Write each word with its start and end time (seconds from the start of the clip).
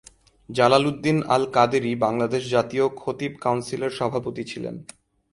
জালাল 0.49 0.83
উদ্দিন 0.87 1.17
আল 1.27 1.43
কাদেরী 1.55 1.91
বাংলাদেশ 2.05 2.43
জাতীয় 2.51 2.85
খতিব 3.01 3.31
কাউন্সিলের 3.41 3.91
সভাপতি 3.99 4.43
ছিলেন। 4.51 4.75